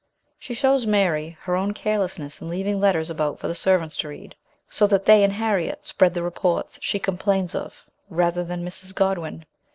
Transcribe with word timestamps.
She 0.39 0.55
shows 0.55 0.87
Mary 0.87 1.37
her 1.43 1.55
own 1.55 1.75
carelessness 1.75 2.41
in 2.41 2.49
leaving 2.49 2.79
letters 2.79 3.11
about 3.11 3.37
for 3.37 3.47
the 3.47 3.53
servants 3.53 3.95
to 3.97 4.07
read, 4.07 4.33
so 4.67 4.87
that 4.87 5.05
they 5.05 5.23
and 5.23 5.33
Harriet 5.33 5.85
spread 5.85 6.15
the 6.15 6.23
reports 6.23 6.79
she 6.81 6.97
complians 6.99 7.53
of 7.53 7.85
rather 8.09 8.43
than 8.43 8.65
Mrs. 8.65 8.95
Godwin. 8.95 9.45